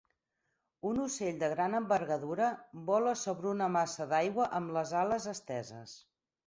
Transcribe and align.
Un 0.91 1.01
ocell 1.03 1.37
de 1.43 1.49
gran 1.51 1.75
envergadura 1.81 2.49
vola 2.89 3.15
sobre 3.27 3.53
una 3.55 3.71
massa 3.79 4.11
d'aigua 4.15 4.53
amb 4.61 4.77
les 4.79 4.97
ales 5.05 5.33
esteses. 5.39 5.99